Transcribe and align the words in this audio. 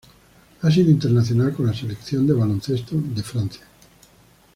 Ha 0.63 0.71
sido 0.71 0.89
internacional 0.89 1.53
con 1.53 1.67
la 1.67 1.75
Selección 1.75 2.25
de 2.25 2.33
baloncesto 2.33 2.95
de 2.95 3.21
Francia. 3.21 3.67